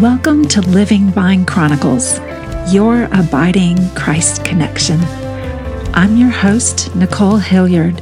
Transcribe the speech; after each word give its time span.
Welcome 0.00 0.48
to 0.48 0.62
Living 0.62 1.10
Vine 1.10 1.44
Chronicles, 1.44 2.20
your 2.72 3.04
abiding 3.12 3.90
Christ 3.90 4.46
connection. 4.46 4.98
I'm 5.92 6.16
your 6.16 6.30
host, 6.30 6.96
Nicole 6.96 7.36
Hilliard, 7.36 8.00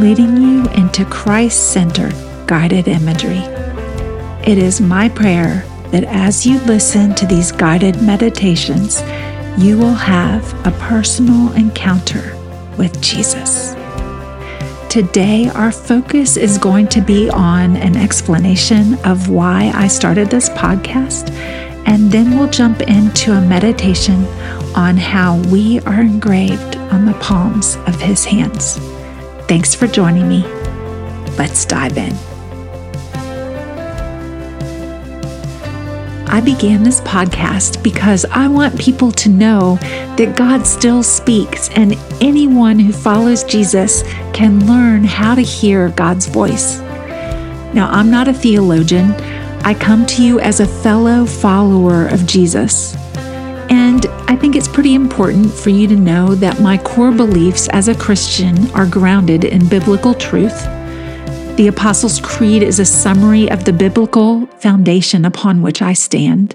leading 0.00 0.36
you 0.38 0.68
into 0.70 1.04
Christ 1.04 1.70
centered 1.72 2.16
guided 2.48 2.88
imagery. 2.88 3.44
It 4.44 4.58
is 4.58 4.80
my 4.80 5.08
prayer 5.08 5.64
that 5.92 6.02
as 6.02 6.44
you 6.44 6.58
listen 6.62 7.14
to 7.14 7.26
these 7.28 7.52
guided 7.52 8.02
meditations, 8.02 9.00
you 9.56 9.78
will 9.78 9.94
have 9.94 10.52
a 10.66 10.76
personal 10.80 11.52
encounter 11.52 12.36
with 12.76 13.00
Jesus. 13.00 13.76
Today, 14.96 15.50
our 15.50 15.70
focus 15.72 16.38
is 16.38 16.56
going 16.56 16.88
to 16.88 17.02
be 17.02 17.28
on 17.28 17.76
an 17.76 17.98
explanation 17.98 18.94
of 19.04 19.28
why 19.28 19.70
I 19.74 19.88
started 19.88 20.30
this 20.30 20.48
podcast, 20.48 21.30
and 21.86 22.10
then 22.10 22.38
we'll 22.38 22.48
jump 22.48 22.80
into 22.80 23.32
a 23.32 23.40
meditation 23.42 24.24
on 24.74 24.96
how 24.96 25.36
we 25.50 25.80
are 25.80 26.00
engraved 26.00 26.76
on 26.76 27.04
the 27.04 27.12
palms 27.20 27.76
of 27.86 28.00
His 28.00 28.24
hands. 28.24 28.78
Thanks 29.46 29.74
for 29.74 29.86
joining 29.86 30.30
me. 30.30 30.44
Let's 31.36 31.66
dive 31.66 31.98
in. 31.98 32.35
I 36.28 36.40
began 36.40 36.82
this 36.82 37.00
podcast 37.00 37.82
because 37.82 38.24
I 38.26 38.48
want 38.48 38.78
people 38.80 39.12
to 39.12 39.28
know 39.28 39.76
that 40.16 40.36
God 40.36 40.66
still 40.66 41.02
speaks, 41.02 41.70
and 41.70 41.94
anyone 42.20 42.78
who 42.78 42.92
follows 42.92 43.44
Jesus 43.44 44.02
can 44.32 44.66
learn 44.66 45.04
how 45.04 45.34
to 45.34 45.40
hear 45.40 45.90
God's 45.90 46.26
voice. 46.26 46.78
Now, 47.72 47.88
I'm 47.90 48.10
not 48.10 48.28
a 48.28 48.32
theologian, 48.32 49.12
I 49.64 49.74
come 49.74 50.04
to 50.06 50.22
you 50.22 50.40
as 50.40 50.60
a 50.60 50.66
fellow 50.66 51.26
follower 51.26 52.06
of 52.06 52.26
Jesus. 52.26 52.94
And 53.68 54.06
I 54.28 54.36
think 54.36 54.56
it's 54.56 54.68
pretty 54.68 54.94
important 54.94 55.52
for 55.52 55.70
you 55.70 55.88
to 55.88 55.96
know 55.96 56.34
that 56.36 56.60
my 56.60 56.78
core 56.78 57.12
beliefs 57.12 57.68
as 57.68 57.88
a 57.88 57.94
Christian 57.94 58.70
are 58.72 58.86
grounded 58.86 59.44
in 59.44 59.68
biblical 59.68 60.14
truth 60.14 60.75
the 61.56 61.68
Apostles' 61.68 62.20
Creed 62.20 62.62
is 62.62 62.78
a 62.78 62.84
summary 62.84 63.50
of 63.50 63.64
the 63.64 63.72
biblical 63.72 64.46
foundation 64.58 65.24
upon 65.24 65.62
which 65.62 65.80
I 65.80 65.94
stand. 65.94 66.54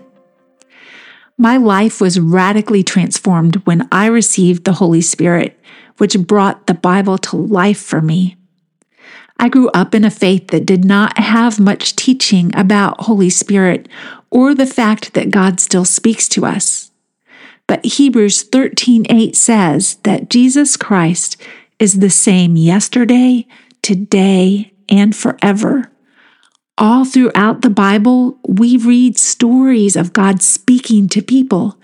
My 1.39 1.57
life 1.57 1.99
was 1.99 2.19
radically 2.19 2.83
transformed 2.83 3.55
when 3.65 3.87
I 3.91 4.05
received 4.05 4.63
the 4.63 4.73
Holy 4.73 5.01
Spirit, 5.01 5.59
which 5.97 6.19
brought 6.19 6.67
the 6.67 6.75
Bible 6.75 7.17
to 7.17 7.35
life 7.35 7.81
for 7.81 7.99
me. 7.99 8.37
I 9.39 9.49
grew 9.49 9.69
up 9.69 9.95
in 9.95 10.05
a 10.05 10.11
faith 10.11 10.49
that 10.49 10.67
did 10.67 10.85
not 10.85 11.17
have 11.17 11.59
much 11.59 11.95
teaching 11.95 12.51
about 12.55 13.01
Holy 13.01 13.31
Spirit 13.31 13.89
or 14.29 14.53
the 14.53 14.67
fact 14.67 15.15
that 15.15 15.31
God 15.31 15.59
still 15.59 15.85
speaks 15.85 16.27
to 16.29 16.45
us. 16.45 16.91
But 17.65 17.83
Hebrews 17.83 18.43
13:8 18.43 19.35
says 19.35 19.97
that 20.03 20.29
Jesus 20.29 20.77
Christ 20.77 21.37
is 21.79 21.99
the 21.99 22.11
same 22.11 22.55
yesterday, 22.55 23.47
today, 23.81 24.70
and 24.91 25.15
forever. 25.15 25.89
All 26.77 27.05
throughout 27.05 27.61
the 27.61 27.69
Bible, 27.69 28.37
we 28.47 28.77
read 28.77 29.17
stories 29.17 29.95
of 29.95 30.13
God 30.13 30.41
speaking 30.41 31.07
to 31.09 31.21
people, 31.21 31.77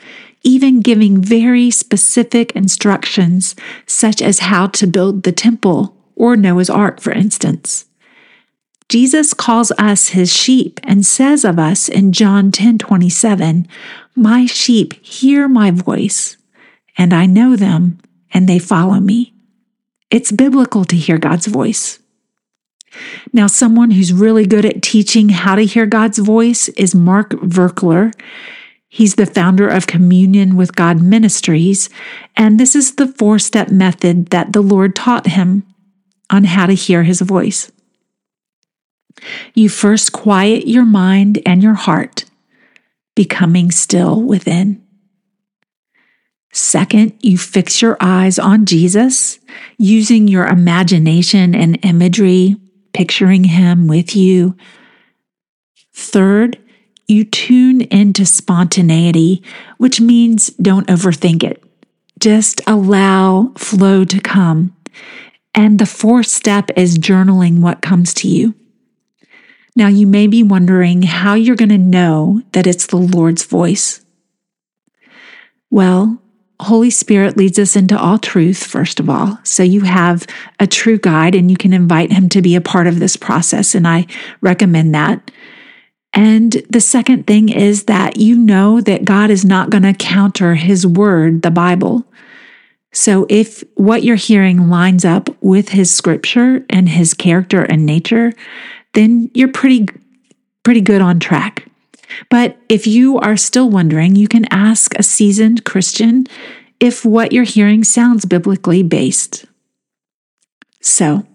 even 0.44 0.82
giving 0.82 1.22
very 1.22 1.72
specific 1.72 2.52
instructions, 2.52 3.56
such 3.86 4.22
as 4.22 4.40
how 4.40 4.68
to 4.68 4.86
build 4.86 5.24
the 5.24 5.32
temple 5.32 5.96
or 6.16 6.36
Noah's 6.36 6.70
Ark, 6.70 7.00
for 7.00 7.12
instance. 7.12 7.86
Jesus 8.90 9.34
calls 9.34 9.72
us 9.78 10.10
his 10.10 10.34
sheep 10.34 10.80
and 10.84 11.06
says 11.06 11.44
of 11.44 11.60
us 11.60 11.90
in 11.90 12.14
John 12.14 12.52
10 12.52 12.78
27, 12.78 13.68
My 14.16 14.46
sheep 14.46 14.94
hear 15.06 15.48
my 15.48 15.72
voice, 15.72 16.38
and 16.98 17.14
I 17.14 17.26
know 17.26 17.56
them, 17.56 18.00
and 18.34 18.48
they 18.48 18.60
follow 18.60 19.00
me. 19.00 19.34
It's 20.10 20.32
biblical 20.32 20.86
to 20.86 20.96
hear 20.96 21.18
God's 21.18 21.48
voice. 21.48 22.00
Now, 23.34 23.48
someone 23.48 23.92
who's 23.92 24.14
really 24.14 24.46
good 24.46 24.66
at 24.66 24.82
teaching 24.82 25.30
how 25.30 25.56
to 25.56 25.66
hear 25.66 25.86
God's 25.86 26.18
voice 26.18 26.70
is 26.70 26.96
Mark 26.96 27.32
Virkler. 27.32 28.14
He's 28.90 29.16
the 29.16 29.26
founder 29.26 29.68
of 29.68 29.88
Communion 29.88 30.56
with 30.56 30.76
God 30.76 31.02
Ministries, 31.02 31.90
and 32.36 32.60
this 32.60 32.76
is 32.76 32.96
the 32.96 33.08
four 33.08 33.38
step 33.38 33.70
method 33.70 34.28
that 34.28 34.54
the 34.54 34.62
Lord 34.62 34.96
taught 34.96 35.28
him 35.28 35.64
on 36.30 36.46
how 36.46 36.66
to 36.66 36.74
hear 36.74 37.04
his 37.04 37.22
voice. 37.22 37.72
You 39.54 39.70
first 39.70 40.12
quiet 40.14 40.68
your 40.68 40.86
mind 40.86 41.40
and 41.46 41.62
your 41.62 41.74
heart, 41.74 42.26
becoming 43.16 43.72
still 43.72 44.22
within. 44.22 44.84
Second, 46.54 47.14
you 47.22 47.38
fix 47.38 47.82
your 47.82 47.98
eyes 48.00 48.40
on 48.40 48.66
Jesus 48.66 49.40
using 49.78 50.28
your 50.28 50.48
imagination 50.48 51.54
and 51.54 51.84
imagery 51.86 52.56
picturing 52.94 53.46
Him 53.46 53.88
with 53.88 54.16
you. 54.16 54.56
Third, 55.94 56.60
you 57.08 57.24
tune 57.24 57.82
into 57.82 58.26
spontaneity, 58.26 59.42
which 59.78 60.02
means 60.02 60.48
don't 60.62 60.88
overthink 60.88 61.44
it. 61.44 61.64
Just 62.20 62.62
allow 62.68 63.54
flow 63.58 64.04
to 64.04 64.20
come. 64.20 64.76
And 65.56 65.80
the 65.80 65.86
fourth 65.86 66.28
step 66.28 66.70
is 66.76 66.98
journaling 66.98 67.60
what 67.62 67.82
comes 67.82 68.14
to 68.16 68.28
you. 68.28 68.54
Now, 69.76 69.88
you 69.88 70.08
may 70.08 70.28
be 70.28 70.44
wondering 70.44 71.04
how 71.04 71.36
you're 71.36 71.56
going 71.56 71.70
to 71.70 71.78
know 71.78 72.42
that 72.52 72.68
it's 72.68 72.88
the 72.88 72.98
Lord's 72.98 73.44
voice. 73.44 74.02
Well, 75.70 76.22
Holy 76.60 76.90
Spirit 76.90 77.38
leads 77.38 77.60
us 77.60 77.76
into 77.76 77.98
all 77.98 78.18
truth, 78.18 78.64
first 78.64 79.00
of 79.00 79.10
all. 79.10 79.40
So 79.44 79.62
you 79.62 79.82
have 79.82 80.26
a 80.60 80.66
true 80.66 80.98
guide 80.98 81.36
and 81.36 81.52
you 81.52 81.58
can 81.58 81.72
invite 81.72 82.12
him 82.12 82.30
to 82.30 82.42
be 82.42 82.56
a 82.56 82.62
part 82.62 82.88
of 82.88 83.00
this 83.00 83.16
process. 83.16 83.76
And 83.76 83.88
I 83.88 84.08
recommend 84.42 84.96
that. 84.96 85.32
And 86.14 86.54
the 86.70 86.82
second 86.82 87.28
thing 87.28 87.50
is 87.50 87.84
that 87.84 88.18
you 88.18 88.36
know 88.36 88.82
that 88.82 89.06
God 89.06 89.30
is 89.30 89.46
not 89.46 89.70
going 89.70 89.84
to 89.84 89.94
counter 89.94 90.56
his 90.56 90.88
word, 90.88 91.44
the 91.44 91.52
Bible. 91.52 92.06
So 92.92 93.28
if 93.30 93.64
what 93.76 94.02
you're 94.02 94.16
hearing 94.16 94.70
lines 94.70 95.06
up 95.06 95.30
with 95.42 95.70
his 95.70 95.94
scripture 95.94 96.66
and 96.72 96.90
his 96.90 97.14
character 97.14 97.62
and 97.62 97.86
nature, 97.86 98.34
then 98.96 99.30
you're 99.36 99.52
pretty, 99.52 99.88
pretty 100.64 100.82
good 100.82 101.02
on 101.02 101.20
track. 101.20 101.68
But 102.30 102.58
if 102.70 102.88
you 102.88 103.18
are 103.20 103.38
still 103.38 103.70
wondering, 103.70 104.16
you 104.16 104.28
can 104.28 104.46
ask 104.52 104.94
a 104.96 105.04
seasoned 105.04 105.66
Christian 105.66 106.26
if 106.80 107.04
what 107.04 107.32
you're 107.32 107.44
hearing 107.44 107.84
sounds 107.84 108.26
biblically 108.26 108.84
based. 108.84 109.46
So, 110.82 111.26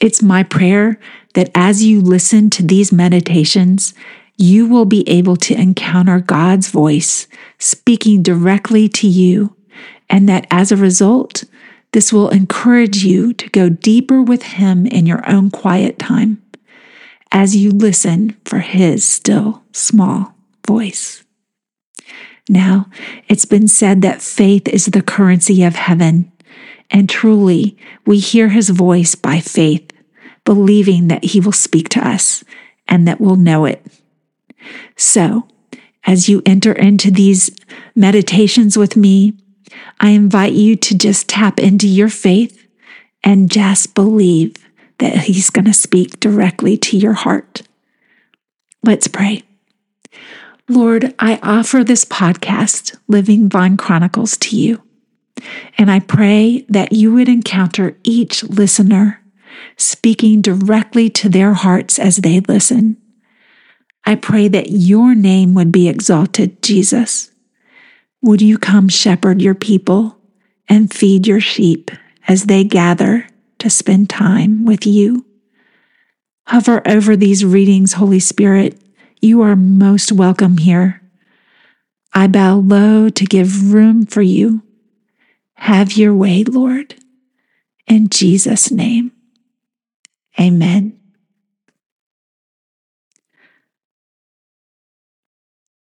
it's 0.00 0.22
my 0.22 0.42
prayer 0.42 0.98
that 1.34 1.50
as 1.54 1.84
you 1.84 2.00
listen 2.00 2.50
to 2.50 2.62
these 2.62 2.92
meditations, 2.92 3.94
you 4.36 4.66
will 4.66 4.84
be 4.84 5.08
able 5.08 5.36
to 5.36 5.54
encounter 5.54 6.20
God's 6.20 6.68
voice 6.68 7.28
speaking 7.58 8.22
directly 8.22 8.88
to 8.88 9.06
you, 9.06 9.56
and 10.10 10.28
that 10.28 10.46
as 10.50 10.72
a 10.72 10.76
result, 10.76 11.44
this 11.92 12.12
will 12.12 12.28
encourage 12.30 13.04
you 13.04 13.32
to 13.34 13.48
go 13.50 13.68
deeper 13.68 14.20
with 14.20 14.42
Him 14.42 14.86
in 14.86 15.06
your 15.06 15.28
own 15.30 15.50
quiet 15.50 15.98
time 15.98 16.43
as 17.34 17.54
you 17.56 17.70
listen 17.70 18.36
for 18.46 18.60
His 18.60 19.04
still 19.04 19.62
small 19.72 20.34
voice. 20.66 21.24
Now, 22.48 22.86
it's 23.28 23.44
been 23.44 23.68
said 23.68 24.02
that 24.02 24.22
faith 24.22 24.68
is 24.68 24.86
the 24.86 25.02
currency 25.02 25.62
of 25.64 25.74
heaven. 25.74 26.30
And 26.90 27.08
truly, 27.08 27.76
we 28.06 28.18
hear 28.18 28.50
his 28.50 28.68
voice 28.68 29.14
by 29.14 29.40
faith, 29.40 29.90
believing 30.44 31.08
that 31.08 31.24
he 31.24 31.40
will 31.40 31.52
speak 31.52 31.88
to 31.90 32.06
us 32.06 32.44
and 32.86 33.08
that 33.08 33.20
we'll 33.20 33.36
know 33.36 33.64
it. 33.64 33.84
So, 34.96 35.48
as 36.06 36.28
you 36.28 36.42
enter 36.44 36.72
into 36.72 37.10
these 37.10 37.50
meditations 37.94 38.76
with 38.76 38.94
me, 38.94 39.32
I 40.00 40.10
invite 40.10 40.52
you 40.52 40.76
to 40.76 40.96
just 40.96 41.28
tap 41.28 41.58
into 41.58 41.88
your 41.88 42.10
faith 42.10 42.66
and 43.24 43.50
just 43.50 43.94
believe 43.94 44.54
that 44.98 45.24
he's 45.24 45.50
going 45.50 45.64
to 45.64 45.72
speak 45.72 46.20
directly 46.20 46.76
to 46.78 46.96
your 46.96 47.12
heart. 47.12 47.62
Let's 48.82 49.08
pray. 49.08 49.42
Lord, 50.68 51.14
I 51.18 51.38
offer 51.42 51.84
this 51.84 52.04
podcast, 52.04 52.96
Living 53.06 53.48
Vine 53.48 53.76
Chronicles, 53.76 54.36
to 54.38 54.56
you. 54.56 54.82
And 55.76 55.90
I 55.90 56.00
pray 56.00 56.64
that 56.68 56.92
you 56.92 57.12
would 57.14 57.28
encounter 57.28 57.98
each 58.02 58.44
listener 58.44 59.20
speaking 59.76 60.40
directly 60.40 61.10
to 61.10 61.28
their 61.28 61.54
hearts 61.54 61.98
as 61.98 62.16
they 62.18 62.40
listen. 62.40 62.96
I 64.04 64.14
pray 64.14 64.48
that 64.48 64.70
your 64.70 65.14
name 65.14 65.54
would 65.54 65.72
be 65.72 65.88
exalted, 65.88 66.62
Jesus. 66.62 67.30
Would 68.22 68.40
you 68.40 68.58
come 68.58 68.88
shepherd 68.88 69.42
your 69.42 69.54
people 69.54 70.18
and 70.68 70.92
feed 70.92 71.26
your 71.26 71.40
sheep 71.40 71.90
as 72.26 72.44
they 72.44 72.64
gather 72.64 73.26
to 73.64 73.70
spend 73.70 74.10
time 74.10 74.66
with 74.66 74.86
you? 74.86 75.24
Hover 76.48 76.86
over 76.86 77.16
these 77.16 77.46
readings, 77.46 77.94
Holy 77.94 78.20
Spirit, 78.20 78.78
You 79.22 79.40
are 79.40 79.56
most 79.56 80.12
welcome 80.12 80.58
here. 80.58 81.00
I 82.12 82.26
bow 82.26 82.56
low 82.56 83.08
to 83.08 83.24
give 83.24 83.72
room 83.72 84.04
for 84.04 84.20
you. 84.20 84.62
Have 85.54 85.94
your 85.94 86.14
way, 86.14 86.44
Lord. 86.44 86.96
In 87.86 88.10
Jesus' 88.10 88.70
name, 88.70 89.12
amen. 90.38 91.00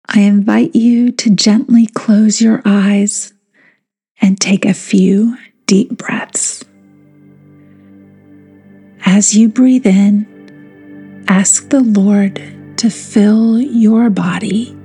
I 0.07 0.21
invite 0.21 0.77
you 0.77 1.13
to 1.13 1.31
gently 1.31 1.87
close 1.87 2.43
your 2.43 2.61
eyes 2.67 3.33
and 4.21 4.39
take 4.39 4.67
a 4.67 4.75
few 4.75 5.39
deep 5.65 5.97
breaths. 5.97 6.63
As 9.07 9.35
you 9.35 9.49
breathe 9.49 9.87
in, 9.87 11.25
ask 11.27 11.69
the 11.71 11.81
Lord 11.81 12.41
to 12.79 12.91
fill 12.91 13.61
your 13.61 14.11
body 14.11 14.77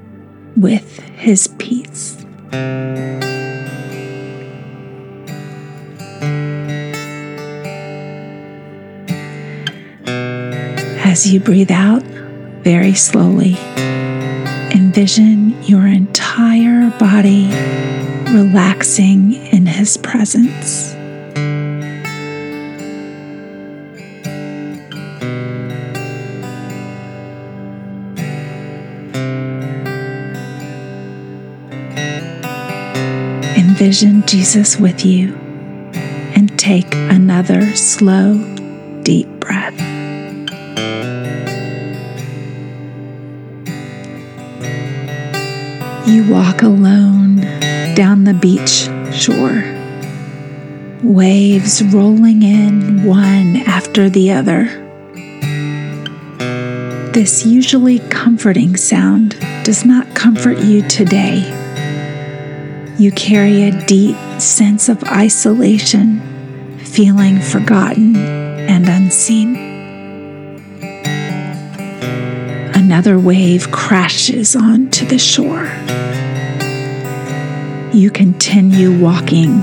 with 0.57 0.99
His 0.99 1.47
peace. 1.47 2.17
As 11.03 11.31
you 11.31 11.39
breathe 11.39 11.71
out 11.71 12.03
very 12.63 12.93
slowly, 12.93 13.55
envision 14.71 15.61
your 15.63 15.85
entire 15.87 16.89
body 16.99 17.47
relaxing 18.33 19.33
in 19.33 19.65
His 19.65 19.97
presence. 19.97 20.94
Envision 33.77 34.25
Jesus 34.25 34.77
with 34.77 35.05
you 35.05 35.35
and 36.33 36.57
take 36.57 36.95
another 36.95 37.75
slow, 37.75 38.37
deep 39.03 39.27
breath. 39.41 39.77
You 46.07 46.31
walk 46.31 46.61
alone 46.61 47.41
down 47.95 48.23
the 48.23 48.33
beach 48.33 48.87
shore, 49.13 49.61
waves 51.03 51.83
rolling 51.83 52.43
in 52.43 53.03
one 53.03 53.57
after 53.67 54.09
the 54.09 54.31
other. 54.31 54.67
This 57.11 57.45
usually 57.45 57.99
comforting 58.07 58.77
sound 58.77 59.37
does 59.65 59.83
not 59.83 60.15
comfort 60.15 60.59
you 60.59 60.81
today. 60.87 61.64
You 62.97 63.11
carry 63.11 63.63
a 63.63 63.85
deep 63.85 64.15
sense 64.39 64.87
of 64.87 65.03
isolation, 65.03 66.21
feeling 66.77 67.41
forgotten 67.41 68.15
and 68.15 68.87
unseen. 68.87 69.57
Another 72.73 73.19
wave 73.19 73.69
crashes 73.69 74.55
onto 74.55 75.05
the 75.05 75.19
shore. 75.19 75.65
You 77.93 78.09
continue 78.11 78.97
walking, 78.97 79.61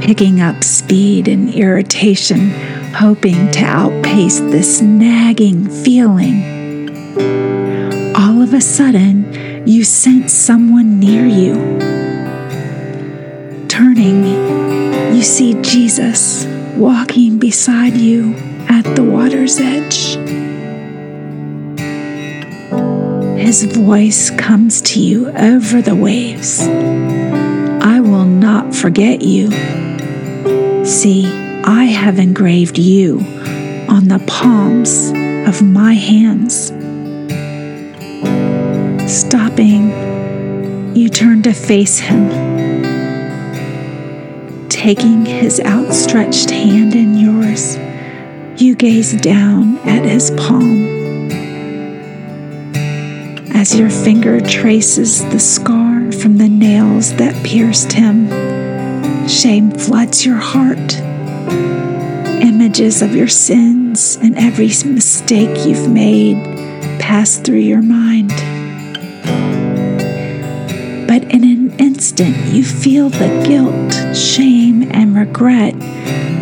picking 0.00 0.40
up 0.40 0.64
speed 0.64 1.28
and 1.28 1.54
irritation, 1.54 2.50
hoping 2.94 3.48
to 3.52 3.64
outpace 3.64 4.40
this 4.40 4.82
nagging 4.82 5.68
feeling. 5.68 6.42
All 8.16 8.42
of 8.42 8.52
a 8.52 8.60
sudden, 8.60 9.68
you 9.68 9.84
sense 9.84 10.32
someone 10.32 10.98
near 10.98 11.24
you. 11.24 12.15
Turning, 13.76 14.24
you 15.14 15.22
see 15.22 15.52
Jesus 15.60 16.46
walking 16.76 17.38
beside 17.38 17.94
you 17.94 18.34
at 18.70 18.84
the 18.96 19.04
water's 19.04 19.60
edge. 19.60 20.14
His 23.38 23.64
voice 23.64 24.30
comes 24.30 24.80
to 24.80 24.98
you 24.98 25.28
over 25.28 25.82
the 25.82 25.94
waves. 25.94 26.62
I 26.62 28.00
will 28.00 28.24
not 28.24 28.74
forget 28.74 29.20
you. 29.20 29.50
See, 30.86 31.26
I 31.62 31.84
have 31.84 32.18
engraved 32.18 32.78
you 32.78 33.18
on 33.90 34.08
the 34.08 34.24
palms 34.26 35.10
of 35.46 35.62
my 35.62 35.92
hands. 35.92 36.68
Stopping, 39.06 40.96
you 40.96 41.10
turn 41.10 41.42
to 41.42 41.52
face 41.52 41.98
him. 41.98 42.45
Taking 44.86 45.26
his 45.26 45.58
outstretched 45.58 46.50
hand 46.50 46.94
in 46.94 47.16
yours, 47.16 47.76
you 48.56 48.76
gaze 48.76 49.20
down 49.20 49.78
at 49.78 50.04
his 50.04 50.30
palm 50.30 50.86
as 53.52 53.76
your 53.76 53.90
finger 53.90 54.40
traces 54.40 55.24
the 55.30 55.40
scar 55.40 56.12
from 56.12 56.38
the 56.38 56.48
nails 56.48 57.16
that 57.16 57.34
pierced 57.44 57.94
him. 57.94 58.28
Shame 59.26 59.72
floods 59.72 60.24
your 60.24 60.36
heart. 60.36 61.00
Images 62.44 63.02
of 63.02 63.16
your 63.16 63.26
sins 63.26 64.14
and 64.22 64.38
every 64.38 64.68
mistake 64.68 65.66
you've 65.66 65.90
made 65.90 66.36
pass 67.00 67.38
through 67.38 67.56
your 67.56 67.82
mind. 67.82 68.30
But 71.08 71.24
in 71.32 71.42
an 71.42 71.74
instant, 71.80 72.36
you 72.52 72.62
feel 72.62 73.08
the 73.08 73.42
guilt, 73.46 74.16
shame, 74.16 74.55
and 74.72 75.16
regret 75.16 75.74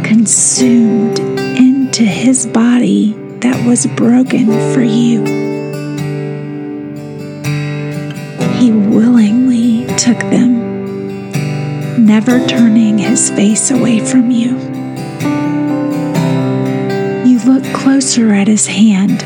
consumed 0.05 1.19
into 1.19 2.03
his 2.03 2.47
body 2.47 3.13
that 3.41 3.67
was 3.67 3.87
broken 3.87 4.47
for 4.73 4.83
you. 4.83 5.45
he 8.65 8.71
willingly 8.71 9.85
took 9.99 10.19
them, 10.31 11.31
never 12.07 12.47
turning 12.47 12.97
his 12.97 13.29
face 13.31 13.71
away 13.71 14.01
from 14.01 14.31
you. 14.31 14.57
You 17.29 17.39
look 17.41 17.65
closer 17.75 18.33
at 18.33 18.49
his 18.49 18.67
hand 18.67 19.23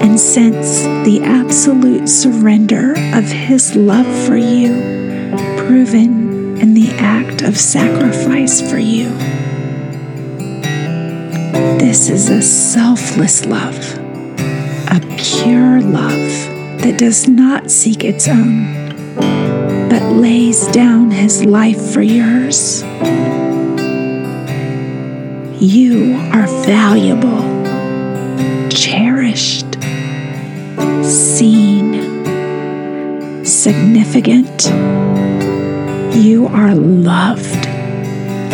and 0.00 0.20
sense 0.20 0.82
the 1.04 1.22
absolute 1.24 2.08
surrender 2.08 2.92
of 3.16 3.24
his 3.24 3.74
love 3.74 4.06
for 4.26 4.36
you, 4.36 4.68
proven 5.66 6.21
in 6.62 6.74
the 6.74 6.92
act 6.92 7.42
of 7.42 7.58
sacrifice 7.58 8.60
for 8.70 8.78
you. 8.78 9.08
This 11.78 12.08
is 12.08 12.30
a 12.30 12.40
selfless 12.40 13.44
love, 13.44 13.76
a 14.88 15.00
pure 15.18 15.80
love 15.80 16.30
that 16.82 16.98
does 16.98 17.26
not 17.26 17.68
seek 17.68 18.04
its 18.04 18.28
own, 18.28 18.90
but 19.90 20.02
lays 20.12 20.68
down 20.68 21.10
his 21.10 21.44
life 21.44 21.92
for 21.92 22.00
yours. 22.00 22.84
You 25.60 26.14
are 26.32 26.46
valuable, 26.64 27.42
cherished, 28.70 29.74
seen, 31.02 32.24
significant. 33.44 35.11
You 36.14 36.46
are 36.46 36.74
loved 36.74 37.66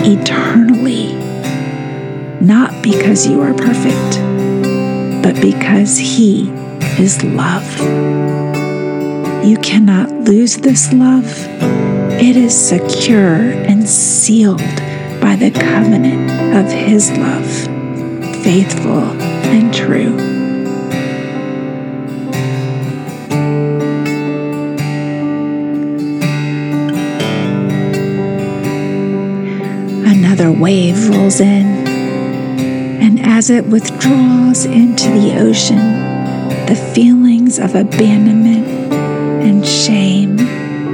eternally, 0.07 1.13
not 2.41 2.85
because 2.85 3.27
you 3.27 3.41
are 3.41 3.53
perfect, 3.53 4.21
but 5.25 5.41
because 5.43 5.99
He 5.99 6.51
is 7.01 7.25
love. 7.25 7.67
You 9.45 9.57
cannot 9.61 10.09
lose 10.11 10.59
this 10.59 10.93
love. 10.93 11.27
It 12.21 12.37
is 12.37 12.57
secure 12.57 13.41
and 13.43 13.89
sealed 13.89 14.59
by 15.21 15.35
the 15.35 15.51
covenant 15.51 16.31
of 16.57 16.71
His 16.71 17.11
love, 17.11 17.51
faithful 18.45 19.03
and 19.51 19.75
true. 19.75 20.38
Another 30.39 30.61
wave 30.61 31.09
rolls 31.09 31.41
in, 31.41 31.67
and 31.89 33.19
as 33.19 33.51
it 33.51 33.67
withdraws 33.67 34.67
into 34.67 35.11
the 35.11 35.37
ocean, 35.37 35.79
the 36.67 36.77
feelings 36.95 37.59
of 37.59 37.75
abandonment 37.75 38.65
and 39.43 39.67
shame 39.67 40.37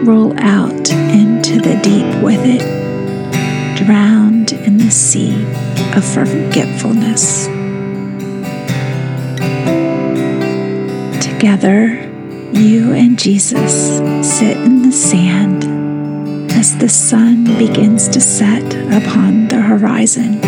roll 0.06 0.32
out 0.40 0.90
into 0.90 1.60
the 1.60 1.78
deep 1.82 2.22
with 2.22 2.40
it, 2.42 2.62
drowned 3.84 4.52
in 4.52 4.78
the 4.78 4.90
sea 4.90 5.34
of 5.94 6.02
forgetfulness. 6.02 7.44
Together, 11.22 12.00
You 12.54 12.92
and 12.92 13.18
Jesus 13.18 13.98
sit 14.26 14.56
in 14.56 14.84
the 14.84 14.92
sand 14.92 15.73
as 16.54 16.76
the 16.78 16.88
sun 16.88 17.44
begins 17.58 18.08
to 18.08 18.20
set 18.20 18.64
upon 18.92 19.48
the 19.48 19.60
horizon. 19.60 20.40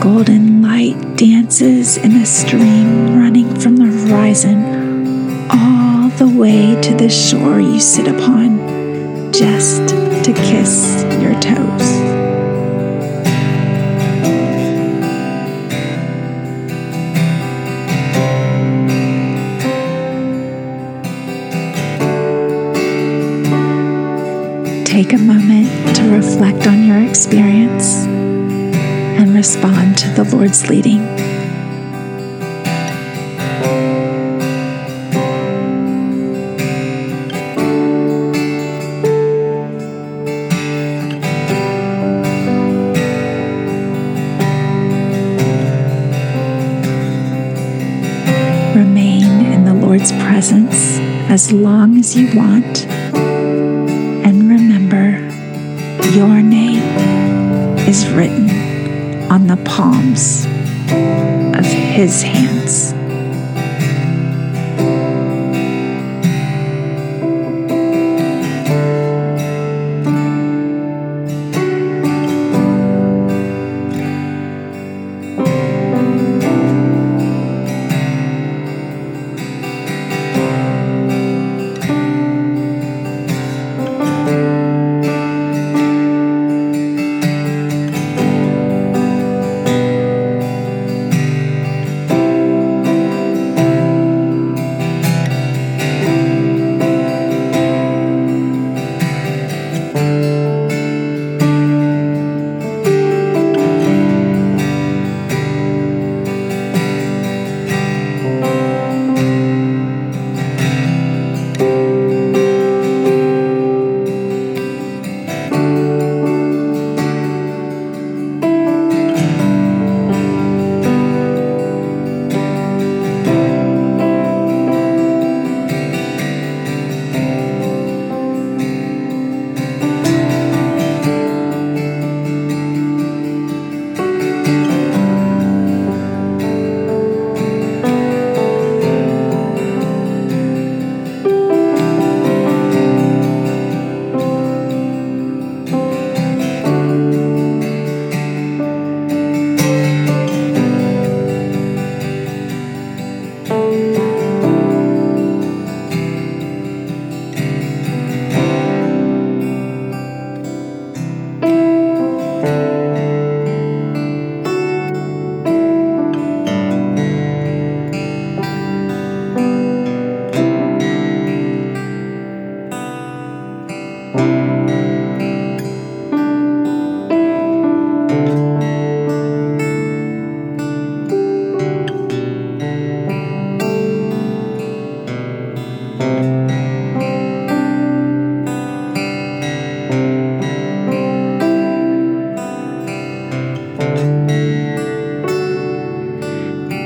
Golden 0.00 0.62
light 0.62 1.16
dances 1.16 1.96
in 1.96 2.12
a 2.12 2.26
stream 2.26 3.18
running 3.18 3.54
from 3.60 3.76
the 3.76 3.86
horizon 3.86 5.48
all 5.50 6.08
the 6.10 6.28
way 6.28 6.80
to 6.80 6.94
the 6.94 7.08
shore 7.08 7.60
you 7.60 7.80
sit 7.80 8.06
upon 8.06 9.32
just 9.32 9.88
to 10.24 10.32
kiss 10.32 11.04
your 11.20 11.38
toes. 11.40 12.11
Respond 29.42 29.98
to 29.98 30.08
the 30.10 30.22
Lord's 30.36 30.68
leading. 30.68 31.00
Remain 48.76 49.24
in 49.44 49.64
the 49.64 49.74
Lord's 49.74 50.12
presence 50.12 51.00
as 51.28 51.50
long 51.50 51.98
as 51.98 52.16
you 52.16 52.28
want 52.38 52.86
and 52.86 54.48
remember 54.48 55.18
your 56.16 56.40
name 56.40 56.84
is 57.88 58.08
written 58.10 58.61
on 59.32 59.46
the 59.46 59.56
palms 59.64 60.44
of 61.58 61.64
His 61.64 62.20
hands. 62.20 62.91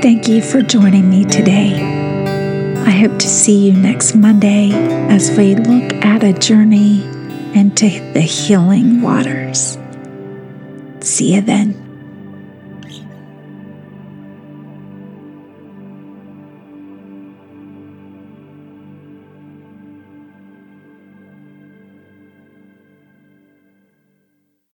Thank 0.02 0.28
you 0.28 0.42
for 0.42 0.62
joining 0.62 1.08
me 1.08 1.24
today. 1.24 1.74
I 2.86 2.90
hope 2.90 3.18
to 3.18 3.26
see 3.26 3.66
you 3.66 3.72
next 3.72 4.14
Monday 4.14 4.70
as 5.10 5.36
we 5.36 5.54
look 5.54 5.92
at 6.04 6.22
a 6.22 6.32
journey 6.32 7.02
into 7.54 7.88
the 8.12 8.20
healing 8.20 9.00
waters. 9.02 9.78
See 11.00 11.34
you 11.34 11.40
then. 11.40 11.85